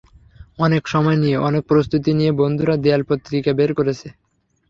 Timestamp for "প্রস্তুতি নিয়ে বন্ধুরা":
1.69-2.75